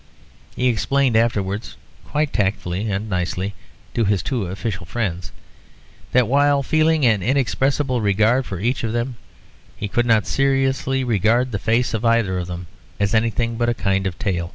[0.55, 3.53] He explained afterwards, quite tactfully and nicely,
[3.93, 5.31] to his two official friends,
[6.11, 9.17] that (while feeling an inexpressible regard for each of them)
[9.77, 12.65] he could not seriously regard the face of either of them
[12.99, 14.49] as anything but a kind of tail.